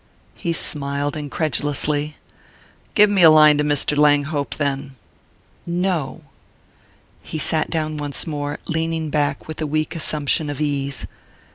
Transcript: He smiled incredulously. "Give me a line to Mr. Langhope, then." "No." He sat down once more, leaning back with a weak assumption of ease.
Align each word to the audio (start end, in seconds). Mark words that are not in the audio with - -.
He 0.33 0.51
smiled 0.51 1.15
incredulously. 1.15 2.15
"Give 2.95 3.07
me 3.07 3.21
a 3.21 3.29
line 3.29 3.59
to 3.59 3.63
Mr. 3.63 3.95
Langhope, 3.95 4.55
then." 4.55 4.95
"No." 5.63 6.23
He 7.21 7.37
sat 7.37 7.69
down 7.69 7.97
once 7.97 8.25
more, 8.25 8.57
leaning 8.65 9.11
back 9.11 9.47
with 9.47 9.61
a 9.61 9.67
weak 9.67 9.95
assumption 9.95 10.49
of 10.49 10.59
ease. 10.59 11.05